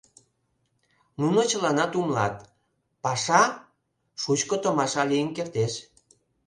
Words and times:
Нуно 1.19 1.39
чыланат 1.51 1.91
умылат: 1.99 2.35
паша— 3.03 3.43
шучко 4.21 4.55
томаша 4.63 5.03
лийын 5.09 5.29
кертеш. 5.35 5.73